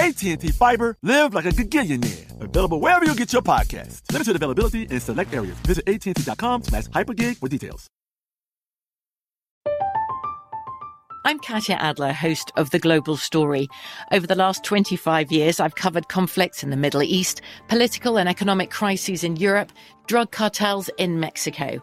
AT&T 0.00 0.48
Fiber, 0.52 0.96
live 1.02 1.34
like 1.34 1.44
a 1.44 1.50
gigillionaire. 1.50 2.40
Available 2.40 2.80
wherever 2.80 3.04
you 3.04 3.14
get 3.14 3.34
your 3.34 3.42
podcast. 3.42 4.00
Limited 4.10 4.34
availability 4.34 4.84
in 4.84 4.98
select 4.98 5.34
areas. 5.34 5.58
Visit 5.66 5.86
AT&T.com 5.86 6.62
slash 6.62 6.84
hypergig 6.86 7.36
for 7.36 7.48
details. 7.48 7.86
I'm 11.26 11.38
Katya 11.38 11.74
Adler, 11.74 12.14
host 12.14 12.50
of 12.56 12.70
The 12.70 12.78
Global 12.78 13.18
Story. 13.18 13.68
Over 14.10 14.26
the 14.26 14.34
last 14.34 14.64
25 14.64 15.30
years, 15.30 15.60
I've 15.60 15.74
covered 15.74 16.08
conflicts 16.08 16.62
in 16.62 16.70
the 16.70 16.78
Middle 16.78 17.02
East, 17.02 17.42
political 17.68 18.18
and 18.18 18.26
economic 18.26 18.70
crises 18.70 19.22
in 19.22 19.36
Europe, 19.36 19.70
drug 20.06 20.30
cartels 20.30 20.88
in 20.96 21.20
Mexico. 21.20 21.82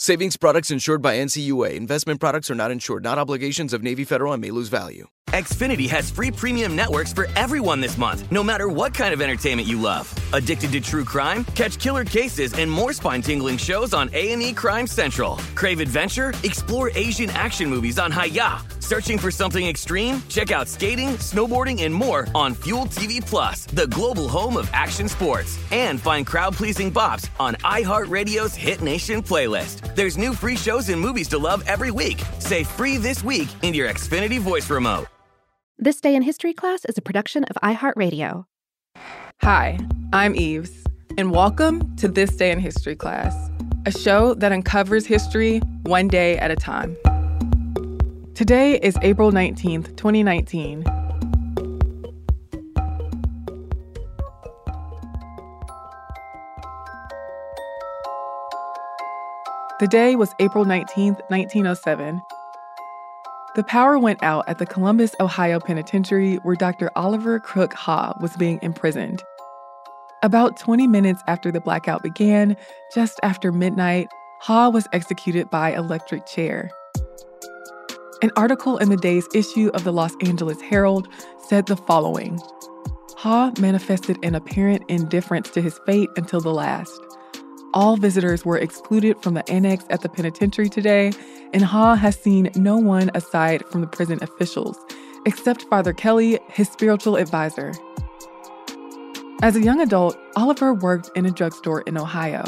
Savings 0.00 0.36
products 0.36 0.70
insured 0.70 1.02
by 1.02 1.16
NCUA. 1.16 1.74
Investment 1.74 2.20
products 2.20 2.52
are 2.52 2.54
not 2.54 2.70
insured, 2.70 3.02
not 3.02 3.18
obligations 3.18 3.72
of 3.72 3.82
Navy 3.82 4.04
Federal 4.04 4.32
and 4.32 4.40
may 4.40 4.52
lose 4.52 4.68
value. 4.68 5.08
Xfinity 5.30 5.88
has 5.90 6.08
free 6.08 6.30
premium 6.30 6.76
networks 6.76 7.12
for 7.12 7.26
everyone 7.34 7.80
this 7.80 7.98
month, 7.98 8.30
no 8.30 8.44
matter 8.44 8.68
what 8.68 8.94
kind 8.94 9.12
of 9.12 9.20
entertainment 9.20 9.66
you 9.66 9.80
love. 9.80 10.08
Addicted 10.32 10.70
to 10.70 10.80
true 10.80 11.04
crime? 11.04 11.42
Catch 11.56 11.80
killer 11.80 12.04
cases 12.04 12.54
and 12.54 12.70
more 12.70 12.92
spine-tingling 12.92 13.58
shows 13.58 13.92
on 13.92 14.08
A&E 14.12 14.52
Crime 14.52 14.86
Central. 14.86 15.36
Crave 15.56 15.80
adventure? 15.80 16.32
Explore 16.44 16.90
Asian 16.94 17.30
action 17.30 17.68
movies 17.68 17.98
on 17.98 18.12
Hi-YAH. 18.12 18.77
Searching 18.88 19.18
for 19.18 19.30
something 19.30 19.66
extreme? 19.66 20.22
Check 20.30 20.50
out 20.50 20.66
skating, 20.66 21.10
snowboarding, 21.18 21.82
and 21.82 21.94
more 21.94 22.26
on 22.34 22.54
Fuel 22.64 22.86
TV 22.86 23.20
Plus, 23.20 23.66
the 23.66 23.86
global 23.88 24.28
home 24.28 24.56
of 24.56 24.70
action 24.72 25.10
sports. 25.10 25.58
And 25.70 26.00
find 26.00 26.26
crowd-pleasing 26.26 26.90
bops 26.90 27.28
on 27.38 27.56
iHeartRadio's 27.56 28.54
Hit 28.54 28.80
Nation 28.80 29.22
playlist. 29.22 29.94
There's 29.94 30.16
new 30.16 30.32
free 30.32 30.56
shows 30.56 30.88
and 30.88 30.98
movies 30.98 31.28
to 31.28 31.36
love 31.36 31.62
every 31.66 31.90
week. 31.90 32.22
Say 32.38 32.64
free 32.64 32.96
this 32.96 33.22
week 33.22 33.48
in 33.60 33.74
your 33.74 33.90
Xfinity 33.90 34.38
voice 34.38 34.70
remote. 34.70 35.04
This 35.76 36.00
Day 36.00 36.14
in 36.14 36.22
History 36.22 36.54
class 36.54 36.86
is 36.86 36.96
a 36.96 37.02
production 37.02 37.44
of 37.44 37.56
iHeartRadio. 37.62 38.46
Hi, 39.42 39.78
I'm 40.14 40.34
Eves, 40.34 40.72
and 41.18 41.30
welcome 41.30 41.94
to 41.96 42.08
This 42.08 42.30
Day 42.30 42.52
in 42.52 42.58
History 42.58 42.96
class, 42.96 43.50
a 43.84 43.90
show 43.90 44.32
that 44.32 44.50
uncovers 44.50 45.04
history 45.04 45.58
one 45.82 46.08
day 46.08 46.38
at 46.38 46.50
a 46.50 46.56
time. 46.56 46.96
Today 48.38 48.78
is 48.78 48.96
April 49.02 49.32
19th, 49.32 49.96
2019. 49.96 50.84
The 59.80 59.88
day 59.90 60.14
was 60.14 60.32
April 60.38 60.64
19th, 60.64 61.18
1907. 61.30 62.22
The 63.56 63.64
power 63.64 63.98
went 63.98 64.22
out 64.22 64.48
at 64.48 64.58
the 64.58 64.66
Columbus, 64.66 65.16
Ohio 65.18 65.58
penitentiary 65.58 66.36
where 66.44 66.54
Dr. 66.54 66.92
Oliver 66.94 67.40
Crook 67.40 67.72
Haugh 67.74 68.16
was 68.20 68.36
being 68.36 68.60
imprisoned. 68.62 69.20
About 70.22 70.56
20 70.56 70.86
minutes 70.86 71.24
after 71.26 71.50
the 71.50 71.60
blackout 71.60 72.04
began, 72.04 72.56
just 72.94 73.18
after 73.24 73.50
midnight, 73.50 74.06
Haugh 74.40 74.72
was 74.72 74.86
executed 74.92 75.50
by 75.50 75.74
electric 75.74 76.24
chair. 76.24 76.70
An 78.20 78.32
article 78.34 78.78
in 78.78 78.90
the 78.90 78.96
day's 78.96 79.28
issue 79.32 79.70
of 79.74 79.84
the 79.84 79.92
Los 79.92 80.16
Angeles 80.20 80.60
Herald 80.60 81.08
said 81.40 81.66
the 81.66 81.76
following 81.76 82.40
Haugh 83.16 83.56
manifested 83.60 84.18
an 84.24 84.34
apparent 84.34 84.82
indifference 84.88 85.50
to 85.50 85.60
his 85.60 85.78
fate 85.86 86.10
until 86.16 86.40
the 86.40 86.52
last. 86.52 87.00
All 87.74 87.96
visitors 87.96 88.44
were 88.44 88.58
excluded 88.58 89.22
from 89.22 89.34
the 89.34 89.48
annex 89.48 89.84
at 89.90 90.00
the 90.00 90.08
penitentiary 90.08 90.68
today, 90.68 91.12
and 91.52 91.62
Haugh 91.62 91.96
has 91.96 92.16
seen 92.16 92.50
no 92.56 92.76
one 92.76 93.08
aside 93.14 93.64
from 93.66 93.82
the 93.82 93.86
prison 93.86 94.18
officials, 94.20 94.76
except 95.24 95.68
Father 95.70 95.92
Kelly, 95.92 96.40
his 96.48 96.68
spiritual 96.68 97.14
advisor. 97.14 97.72
As 99.42 99.54
a 99.54 99.62
young 99.62 99.80
adult, 99.80 100.18
Oliver 100.34 100.74
worked 100.74 101.08
in 101.14 101.24
a 101.24 101.30
drugstore 101.30 101.82
in 101.82 101.96
Ohio. 101.96 102.42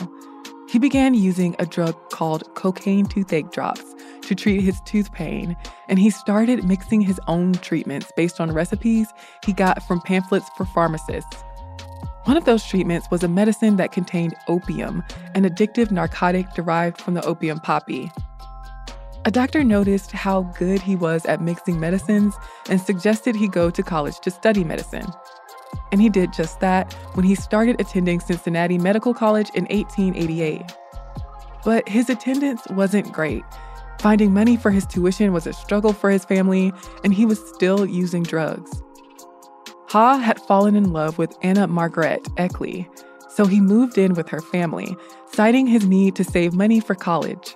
He 0.68 0.80
began 0.80 1.14
using 1.14 1.54
a 1.60 1.66
drug 1.66 1.94
called 2.10 2.52
cocaine 2.56 3.06
toothache 3.06 3.52
drops 3.52 3.89
to 4.30 4.34
treat 4.36 4.60
his 4.60 4.80
tooth 4.82 5.10
pain, 5.10 5.56
and 5.88 5.98
he 5.98 6.08
started 6.08 6.62
mixing 6.62 7.00
his 7.00 7.18
own 7.26 7.52
treatments 7.52 8.12
based 8.16 8.40
on 8.40 8.52
recipes 8.52 9.08
he 9.44 9.52
got 9.52 9.82
from 9.82 10.00
pamphlets 10.02 10.48
for 10.56 10.64
pharmacists. 10.66 11.42
One 12.26 12.36
of 12.36 12.44
those 12.44 12.64
treatments 12.64 13.10
was 13.10 13.24
a 13.24 13.28
medicine 13.28 13.76
that 13.78 13.90
contained 13.90 14.36
opium, 14.46 15.02
an 15.34 15.42
addictive 15.42 15.90
narcotic 15.90 16.54
derived 16.54 17.00
from 17.00 17.14
the 17.14 17.24
opium 17.24 17.58
poppy. 17.58 18.12
A 19.24 19.32
doctor 19.32 19.64
noticed 19.64 20.12
how 20.12 20.42
good 20.56 20.80
he 20.80 20.94
was 20.94 21.26
at 21.26 21.42
mixing 21.42 21.80
medicines 21.80 22.36
and 22.68 22.80
suggested 22.80 23.34
he 23.34 23.48
go 23.48 23.68
to 23.68 23.82
college 23.82 24.20
to 24.20 24.30
study 24.30 24.62
medicine. 24.62 25.06
And 25.90 26.00
he 26.00 26.08
did 26.08 26.32
just 26.32 26.60
that 26.60 26.92
when 27.14 27.24
he 27.24 27.34
started 27.34 27.80
attending 27.80 28.20
Cincinnati 28.20 28.78
Medical 28.78 29.12
College 29.12 29.50
in 29.54 29.64
1888. 29.64 30.62
But 31.64 31.88
his 31.88 32.08
attendance 32.08 32.62
wasn't 32.70 33.12
great. 33.12 33.42
Finding 34.00 34.32
money 34.32 34.56
for 34.56 34.70
his 34.70 34.86
tuition 34.86 35.34
was 35.34 35.46
a 35.46 35.52
struggle 35.52 35.92
for 35.92 36.08
his 36.08 36.24
family, 36.24 36.72
and 37.04 37.12
he 37.12 37.26
was 37.26 37.38
still 37.50 37.84
using 37.84 38.22
drugs. 38.22 38.82
Haugh 39.90 40.18
had 40.18 40.40
fallen 40.40 40.74
in 40.74 40.94
love 40.94 41.18
with 41.18 41.36
Anna 41.42 41.66
Margaret 41.66 42.26
Eckley, 42.38 42.88
so 43.28 43.44
he 43.44 43.60
moved 43.60 43.98
in 43.98 44.14
with 44.14 44.26
her 44.30 44.40
family, 44.40 44.96
citing 45.30 45.66
his 45.66 45.84
need 45.84 46.16
to 46.16 46.24
save 46.24 46.54
money 46.54 46.80
for 46.80 46.94
college. 46.94 47.54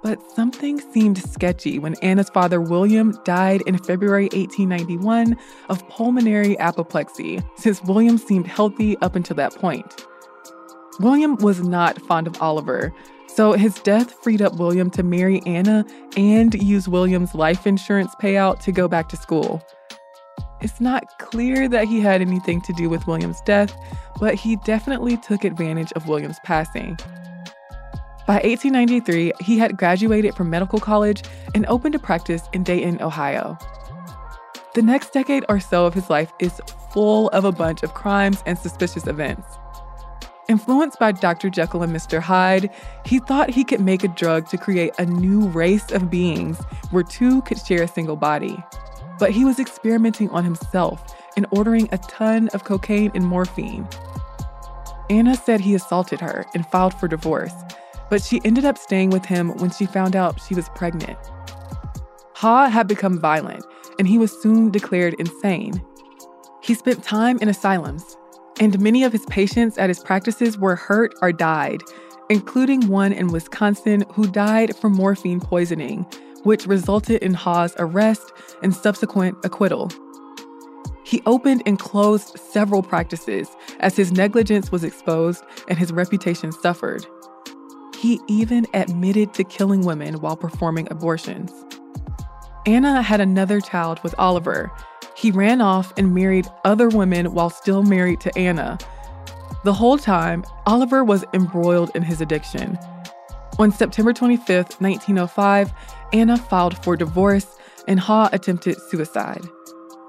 But 0.00 0.22
something 0.30 0.80
seemed 0.92 1.18
sketchy 1.18 1.80
when 1.80 1.96
Anna's 2.02 2.30
father, 2.30 2.60
William, 2.60 3.18
died 3.24 3.62
in 3.66 3.78
February 3.78 4.28
1891 4.32 5.36
of 5.68 5.88
pulmonary 5.88 6.56
apoplexy, 6.58 7.42
since 7.56 7.82
William 7.82 8.16
seemed 8.16 8.46
healthy 8.46 8.96
up 8.98 9.16
until 9.16 9.34
that 9.36 9.56
point. 9.56 10.06
William 11.00 11.34
was 11.36 11.60
not 11.62 12.00
fond 12.02 12.28
of 12.28 12.40
Oliver, 12.40 12.94
so 13.34 13.52
his 13.52 13.74
death 13.80 14.12
freed 14.22 14.42
up 14.42 14.56
William 14.56 14.90
to 14.90 15.02
marry 15.02 15.40
Anna 15.46 15.84
and 16.16 16.54
use 16.62 16.88
William's 16.88 17.34
life 17.34 17.66
insurance 17.66 18.14
payout 18.20 18.60
to 18.60 18.72
go 18.72 18.88
back 18.88 19.08
to 19.08 19.16
school. 19.16 19.62
It's 20.60 20.80
not 20.80 21.18
clear 21.18 21.68
that 21.68 21.86
he 21.88 22.00
had 22.00 22.20
anything 22.20 22.60
to 22.62 22.72
do 22.72 22.88
with 22.88 23.06
William's 23.06 23.40
death, 23.40 23.74
but 24.20 24.34
he 24.34 24.56
definitely 24.56 25.16
took 25.16 25.44
advantage 25.44 25.92
of 25.92 26.08
William's 26.08 26.38
passing. 26.44 26.96
By 28.26 28.34
1893, 28.34 29.32
he 29.40 29.58
had 29.58 29.76
graduated 29.76 30.34
from 30.34 30.48
medical 30.48 30.78
college 30.78 31.22
and 31.54 31.66
opened 31.66 31.96
a 31.96 31.98
practice 31.98 32.48
in 32.52 32.62
Dayton, 32.62 33.02
Ohio. 33.02 33.58
The 34.74 34.82
next 34.82 35.12
decade 35.12 35.44
or 35.48 35.58
so 35.58 35.86
of 35.86 35.94
his 35.94 36.08
life 36.08 36.32
is 36.38 36.60
full 36.92 37.28
of 37.30 37.44
a 37.44 37.52
bunch 37.52 37.82
of 37.82 37.94
crimes 37.94 38.42
and 38.46 38.56
suspicious 38.56 39.06
events. 39.06 39.46
Influenced 40.52 40.98
by 40.98 41.12
Dr. 41.12 41.48
Jekyll 41.48 41.82
and 41.82 41.96
Mr. 41.96 42.20
Hyde, 42.20 42.68
he 43.06 43.20
thought 43.20 43.48
he 43.48 43.64
could 43.64 43.80
make 43.80 44.04
a 44.04 44.08
drug 44.08 44.46
to 44.50 44.58
create 44.58 44.92
a 44.98 45.06
new 45.06 45.48
race 45.48 45.90
of 45.92 46.10
beings 46.10 46.60
where 46.90 47.02
two 47.02 47.40
could 47.42 47.58
share 47.58 47.82
a 47.82 47.88
single 47.88 48.16
body. 48.16 48.62
But 49.18 49.30
he 49.30 49.46
was 49.46 49.58
experimenting 49.58 50.28
on 50.28 50.44
himself 50.44 51.16
and 51.38 51.46
ordering 51.52 51.88
a 51.90 51.96
ton 51.96 52.48
of 52.48 52.64
cocaine 52.64 53.10
and 53.14 53.26
morphine. 53.26 53.88
Anna 55.08 55.36
said 55.36 55.62
he 55.62 55.74
assaulted 55.74 56.20
her 56.20 56.44
and 56.52 56.66
filed 56.66 56.92
for 56.92 57.08
divorce, 57.08 57.54
but 58.10 58.22
she 58.22 58.42
ended 58.44 58.66
up 58.66 58.76
staying 58.76 59.08
with 59.08 59.24
him 59.24 59.56
when 59.56 59.70
she 59.70 59.86
found 59.86 60.14
out 60.14 60.38
she 60.42 60.54
was 60.54 60.68
pregnant. 60.74 61.18
Haugh 62.34 62.68
had 62.68 62.86
become 62.86 63.18
violent, 63.18 63.64
and 63.98 64.06
he 64.06 64.18
was 64.18 64.42
soon 64.42 64.70
declared 64.70 65.14
insane. 65.14 65.82
He 66.60 66.74
spent 66.74 67.02
time 67.02 67.38
in 67.40 67.48
asylums, 67.48 68.18
and 68.62 68.78
many 68.78 69.02
of 69.02 69.10
his 69.10 69.26
patients 69.26 69.76
at 69.76 69.90
his 69.90 69.98
practices 69.98 70.56
were 70.56 70.76
hurt 70.76 71.12
or 71.20 71.32
died, 71.32 71.82
including 72.30 72.86
one 72.86 73.12
in 73.12 73.26
Wisconsin 73.26 74.04
who 74.12 74.24
died 74.28 74.76
from 74.76 74.92
morphine 74.92 75.40
poisoning, 75.40 76.06
which 76.44 76.68
resulted 76.68 77.20
in 77.24 77.34
Haugh's 77.34 77.74
arrest 77.80 78.32
and 78.62 78.72
subsequent 78.72 79.36
acquittal. 79.42 79.90
He 81.02 81.20
opened 81.26 81.64
and 81.66 81.76
closed 81.76 82.38
several 82.38 82.84
practices 82.84 83.48
as 83.80 83.96
his 83.96 84.12
negligence 84.12 84.70
was 84.70 84.84
exposed 84.84 85.42
and 85.66 85.76
his 85.76 85.90
reputation 85.90 86.52
suffered. 86.52 87.04
He 87.98 88.20
even 88.28 88.68
admitted 88.74 89.34
to 89.34 89.42
killing 89.42 89.80
women 89.80 90.20
while 90.20 90.36
performing 90.36 90.86
abortions. 90.88 91.52
Anna 92.64 93.02
had 93.02 93.20
another 93.20 93.60
child 93.60 94.00
with 94.04 94.14
Oliver. 94.18 94.70
He 95.22 95.30
ran 95.30 95.60
off 95.60 95.92
and 95.96 96.12
married 96.12 96.48
other 96.64 96.88
women 96.88 97.32
while 97.32 97.48
still 97.48 97.84
married 97.84 98.20
to 98.22 98.36
Anna. 98.36 98.76
The 99.62 99.72
whole 99.72 99.96
time, 99.96 100.44
Oliver 100.66 101.04
was 101.04 101.24
embroiled 101.32 101.92
in 101.94 102.02
his 102.02 102.20
addiction. 102.20 102.76
On 103.60 103.70
September 103.70 104.12
25, 104.12 104.48
1905, 104.80 105.72
Anna 106.12 106.36
filed 106.36 106.76
for 106.82 106.96
divorce 106.96 107.56
and 107.86 108.00
Haugh 108.00 108.30
attempted 108.32 108.82
suicide. 108.90 109.44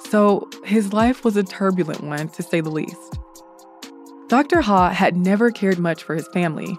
So 0.09 0.49
his 0.65 0.93
life 0.93 1.23
was 1.23 1.37
a 1.37 1.43
turbulent 1.43 2.01
one, 2.01 2.29
to 2.29 2.41
say 2.41 2.61
the 2.61 2.71
least. 2.71 3.19
Dr. 4.29 4.61
Haugh 4.61 4.91
had 4.91 5.15
never 5.15 5.51
cared 5.51 5.77
much 5.77 6.01
for 6.01 6.15
his 6.15 6.27
family. 6.29 6.75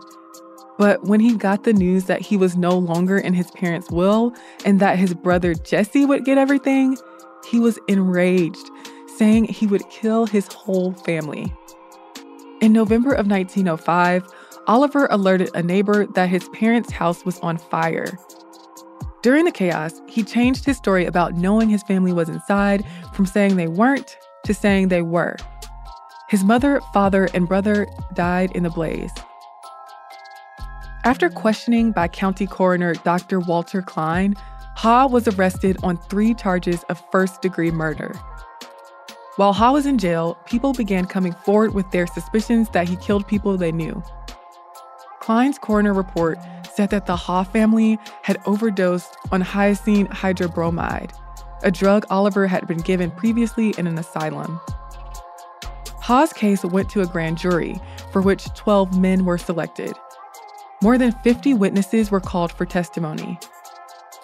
But 0.77 1.05
when 1.05 1.21
he 1.21 1.37
got 1.37 1.63
the 1.63 1.73
news 1.73 2.07
that 2.07 2.21
he 2.21 2.37
was 2.37 2.57
no 2.57 2.77
longer 2.77 3.17
in 3.17 3.35
his 3.35 3.53
parents' 3.53 3.93
will 3.93 4.35
and 4.65 4.81
that 4.81 4.99
his 4.99 5.15
brother 5.15 5.55
Jesse 5.55 6.05
would 6.05 6.25
get 6.25 6.37
everything, 6.37 6.97
he 7.45 7.61
was 7.61 7.79
enraged, 7.89 8.71
saying 9.17 9.45
he 9.45 9.67
would 9.67 9.89
kill 9.91 10.27
his 10.27 10.47
whole 10.49 10.93
family. 10.93 11.53
In 12.61 12.73
November 12.73 13.13
of 13.13 13.27
1905, 13.27 14.27
Oliver 14.67 15.07
alerted 15.11 15.51
a 15.55 15.63
neighbor 15.63 16.07
that 16.07 16.29
his 16.29 16.49
parents' 16.51 16.91
house 16.91 17.25
was 17.25 17.39
on 17.41 17.59
fire. 17.59 18.19
During 19.23 19.45
the 19.45 19.53
chaos, 19.53 20.01
he 20.07 20.23
changed 20.23 20.65
his 20.65 20.77
story 20.77 21.07
about 21.07 21.35
knowing 21.35 21.69
his 21.69 21.83
family 21.83 22.13
was 22.13 22.29
inside 22.29 22.85
from 23.13 23.27
saying 23.27 23.57
they 23.57 23.69
weren't 23.69 24.17
to 24.45 24.55
saying 24.55 24.89
they 24.89 25.03
were. 25.03 25.37
His 26.29 26.45
mother, 26.45 26.81
father, 26.93 27.29
and 27.35 27.49
brother 27.49 27.87
died 28.15 28.53
in 28.55 28.63
the 28.63 28.71
blaze. 28.71 29.13
After 31.05 31.29
questioning 31.29 31.93
by 31.93 32.09
County 32.09 32.47
Coroner 32.47 32.95
Dr. 32.95 33.39
Walter 33.39 33.83
Klein, 33.83 34.35
Haugh 34.77 35.11
was 35.11 35.29
arrested 35.29 35.77
on 35.83 35.97
three 35.97 36.35
charges 36.35 36.83
of 36.85 37.03
first 37.11 37.43
degree 37.43 37.71
murder. 37.71 38.15
While 39.37 39.55
Haugh 39.55 39.73
was 39.73 39.87
in 39.87 39.99
jail, 39.99 40.39
people 40.47 40.73
began 40.73 41.07
coming 41.07 41.33
forward 41.33 41.75
with 41.75 41.91
their 41.91 42.07
suspicions 42.07 42.69
that 42.71 42.89
he 42.89 42.97
killed 42.97 43.27
people 43.27 43.57
they 43.57 43.73
knew. 43.73 44.03
Klein's 45.21 45.59
coroner 45.59 45.95
report 45.95 46.39
said 46.73 46.91
that 46.91 47.07
the 47.07 47.17
Haugh 47.17 47.45
family 47.45 47.99
had 48.23 48.41
overdosed 48.47 49.17
on 49.33 49.43
hyoscine 49.43 50.09
hydrobromide, 50.09 51.13
a 51.63 51.71
drug 51.71 52.05
Oliver 52.11 52.47
had 52.47 52.67
been 52.67 52.79
given 52.79 53.11
previously 53.11 53.75
in 53.79 53.87
an 53.87 53.99
asylum. 53.99 54.61
Haugh's 56.03 56.35
case 56.35 56.63
went 56.63 56.91
to 56.91 57.01
a 57.01 57.07
grand 57.07 57.39
jury, 57.39 57.81
for 58.13 58.21
which 58.21 58.53
12 58.55 59.01
men 59.01 59.25
were 59.25 59.39
selected. 59.39 59.97
More 60.83 60.99
than 60.99 61.13
50 61.13 61.55
witnesses 61.55 62.11
were 62.11 62.21
called 62.21 62.53
for 62.53 62.67
testimony. 62.67 63.39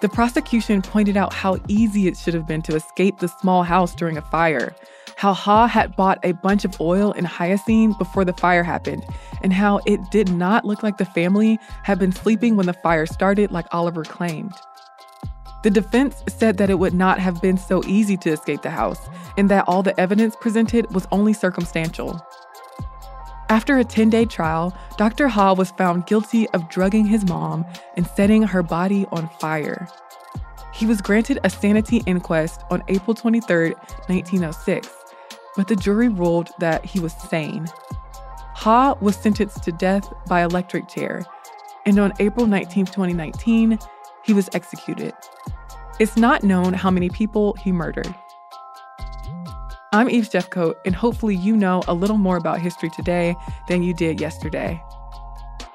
The 0.01 0.09
prosecution 0.09 0.81
pointed 0.81 1.15
out 1.15 1.31
how 1.31 1.59
easy 1.67 2.07
it 2.07 2.17
should 2.17 2.33
have 2.33 2.47
been 2.47 2.63
to 2.63 2.75
escape 2.75 3.19
the 3.19 3.27
small 3.27 3.61
house 3.61 3.93
during 3.93 4.17
a 4.17 4.21
fire, 4.23 4.75
how 5.15 5.31
Haugh 5.31 5.67
had 5.67 5.95
bought 5.95 6.17
a 6.23 6.31
bunch 6.31 6.65
of 6.65 6.81
oil 6.81 7.13
and 7.13 7.27
hyoscine 7.27 7.95
before 7.99 8.25
the 8.25 8.33
fire 8.33 8.63
happened, 8.63 9.05
and 9.43 9.53
how 9.53 9.79
it 9.85 9.99
did 10.09 10.31
not 10.31 10.65
look 10.65 10.81
like 10.81 10.97
the 10.97 11.05
family 11.05 11.59
had 11.83 11.99
been 11.99 12.11
sleeping 12.11 12.55
when 12.55 12.65
the 12.65 12.73
fire 12.73 13.05
started, 13.05 13.51
like 13.51 13.67
Oliver 13.71 14.03
claimed. 14.03 14.55
The 15.61 15.69
defense 15.69 16.23
said 16.27 16.57
that 16.57 16.71
it 16.71 16.79
would 16.79 16.95
not 16.95 17.19
have 17.19 17.39
been 17.39 17.59
so 17.59 17.83
easy 17.85 18.17
to 18.17 18.31
escape 18.31 18.63
the 18.63 18.71
house, 18.71 19.07
and 19.37 19.49
that 19.51 19.65
all 19.67 19.83
the 19.83 19.97
evidence 19.99 20.35
presented 20.35 20.91
was 20.95 21.07
only 21.11 21.33
circumstantial. 21.33 22.19
After 23.51 23.77
a 23.77 23.83
10 23.83 24.09
day 24.09 24.23
trial, 24.23 24.73
Dr. 24.95 25.27
Haugh 25.27 25.57
was 25.57 25.71
found 25.71 26.05
guilty 26.05 26.47
of 26.51 26.69
drugging 26.69 27.05
his 27.05 27.25
mom 27.25 27.65
and 27.97 28.07
setting 28.07 28.43
her 28.43 28.63
body 28.63 29.05
on 29.11 29.27
fire. 29.41 29.89
He 30.73 30.85
was 30.85 31.01
granted 31.01 31.37
a 31.43 31.49
sanity 31.49 32.01
inquest 32.05 32.63
on 32.71 32.81
April 32.87 33.13
23, 33.13 33.71
1906, 33.71 34.87
but 35.57 35.67
the 35.67 35.75
jury 35.75 36.07
ruled 36.07 36.51
that 36.59 36.85
he 36.85 37.01
was 37.01 37.11
sane. 37.11 37.67
Haugh 38.55 38.97
was 39.01 39.17
sentenced 39.17 39.63
to 39.63 39.73
death 39.73 40.09
by 40.27 40.43
electric 40.43 40.87
chair, 40.87 41.25
and 41.85 41.99
on 41.99 42.13
April 42.19 42.47
19, 42.47 42.85
2019, 42.85 43.77
he 44.23 44.31
was 44.31 44.49
executed. 44.53 45.13
It's 45.99 46.15
not 46.15 46.45
known 46.45 46.71
how 46.71 46.89
many 46.89 47.09
people 47.09 47.55
he 47.55 47.73
murdered. 47.73 48.15
I'm 49.93 50.09
Eve 50.09 50.29
Jeffcoat, 50.29 50.75
and 50.85 50.95
hopefully, 50.95 51.35
you 51.35 51.57
know 51.57 51.83
a 51.85 51.93
little 51.93 52.17
more 52.17 52.37
about 52.37 52.61
history 52.61 52.89
today 52.89 53.35
than 53.67 53.83
you 53.83 53.93
did 53.93 54.21
yesterday. 54.21 54.81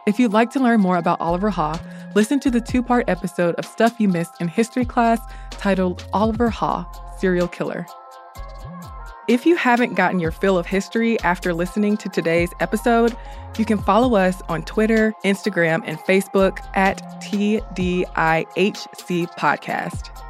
If 0.06 0.18
you'd 0.18 0.32
like 0.32 0.50
to 0.52 0.58
learn 0.58 0.80
more 0.80 0.96
about 0.96 1.20
Oliver 1.20 1.50
Haugh, 1.50 1.78
listen 2.14 2.40
to 2.40 2.50
the 2.50 2.62
two 2.62 2.82
part 2.82 3.10
episode 3.10 3.56
of 3.56 3.66
Stuff 3.66 3.96
You 3.98 4.08
Missed 4.08 4.40
in 4.40 4.48
History 4.48 4.86
class 4.86 5.20
titled 5.50 6.08
Oliver 6.14 6.48
Haugh 6.48 6.86
Serial 7.18 7.46
Killer. 7.46 7.84
If 9.28 9.44
you 9.44 9.54
haven't 9.54 9.96
gotten 9.96 10.18
your 10.18 10.30
fill 10.30 10.56
of 10.56 10.64
history 10.64 11.20
after 11.20 11.52
listening 11.52 11.98
to 11.98 12.08
today's 12.08 12.54
episode, 12.60 13.14
you 13.58 13.66
can 13.66 13.76
follow 13.76 14.16
us 14.16 14.40
on 14.48 14.62
Twitter, 14.62 15.12
Instagram, 15.26 15.82
and 15.84 15.98
Facebook 15.98 16.60
at 16.74 17.02
TDIHC 17.20 18.06
Podcast. 19.36 20.25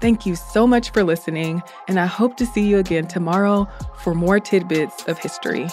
Thank 0.00 0.24
you 0.24 0.34
so 0.34 0.66
much 0.66 0.92
for 0.92 1.04
listening, 1.04 1.62
and 1.86 2.00
I 2.00 2.06
hope 2.06 2.38
to 2.38 2.46
see 2.46 2.66
you 2.66 2.78
again 2.78 3.06
tomorrow 3.06 3.68
for 3.98 4.14
more 4.14 4.40
tidbits 4.40 5.04
of 5.04 5.18
history. 5.18 5.68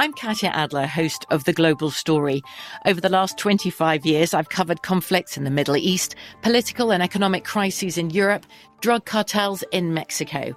I'm 0.00 0.12
Katya 0.12 0.50
Adler, 0.50 0.86
host 0.86 1.24
of 1.30 1.44
The 1.44 1.52
Global 1.52 1.92
Story. 1.92 2.42
Over 2.84 3.00
the 3.00 3.08
last 3.08 3.38
25 3.38 4.04
years, 4.04 4.34
I've 4.34 4.48
covered 4.48 4.82
conflicts 4.82 5.36
in 5.36 5.44
the 5.44 5.50
Middle 5.50 5.76
East, 5.76 6.16
political 6.42 6.92
and 6.92 7.04
economic 7.04 7.44
crises 7.44 7.96
in 7.96 8.10
Europe, 8.10 8.44
drug 8.80 9.04
cartels 9.04 9.62
in 9.70 9.94
Mexico. 9.94 10.56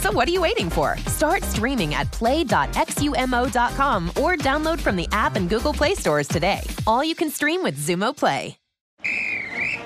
So 0.00 0.12
what 0.12 0.28
are 0.28 0.32
you 0.32 0.42
waiting 0.42 0.70
for? 0.70 0.96
Start 1.06 1.42
streaming 1.42 1.94
at 1.94 2.10
play.xumo.com 2.12 4.08
or 4.10 4.36
download 4.36 4.78
from 4.80 4.96
the 4.96 5.08
app 5.12 5.36
and 5.36 5.48
Google 5.48 5.72
Play 5.72 5.94
stores 5.94 6.28
today. 6.28 6.60
All 6.86 7.02
you 7.02 7.14
can 7.14 7.30
stream 7.30 7.62
with 7.62 7.76
Xumo 7.78 8.16
Play. 8.16 8.56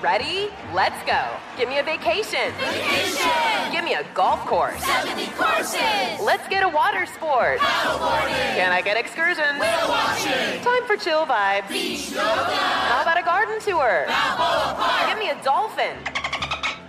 Ready? 0.02 0.48
Let's 0.72 0.96
go. 1.04 1.20
Give 1.58 1.68
me 1.68 1.78
a 1.78 1.82
vacation. 1.82 2.52
Vacation. 2.58 3.70
Give 3.70 3.84
me 3.84 3.92
a 3.92 4.04
golf 4.14 4.40
course. 4.46 4.82
70 4.82 5.26
courses. 5.32 5.80
Let's 6.24 6.48
get 6.48 6.64
a 6.64 6.68
water 6.68 7.04
sport. 7.04 7.58
Paddleboarding. 7.58 8.56
Can 8.56 8.72
I 8.72 8.80
get 8.80 8.96
excursions? 8.96 9.60
Whale 9.60 9.88
watching. 9.88 10.64
Time 10.64 10.86
for 10.86 10.96
chill 10.96 11.26
vibes. 11.26 11.68
Beach 11.68 12.12
yoga. 12.12 12.22
How 12.22 13.02
about 13.02 13.18
a 13.18 13.22
garden 13.22 13.60
tour? 13.60 14.06
Balboa 14.08 14.74
Park. 14.78 15.08
Give 15.10 15.18
me 15.18 15.28
a 15.28 15.44
dolphin. 15.44 15.96